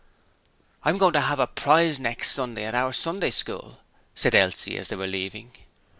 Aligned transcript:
'I'm 0.83 0.97
going 0.97 1.13
to 1.13 1.19
'ave 1.21 1.43
a 1.43 1.45
prize 1.45 1.99
next 1.99 2.31
Sunday 2.31 2.65
at 2.65 2.73
our 2.73 2.91
Sunday 2.91 3.29
School,' 3.29 3.77
said 4.15 4.33
Elsie 4.33 4.75
as 4.79 4.87
they 4.87 4.95
were 4.95 5.05
leaving. 5.05 5.51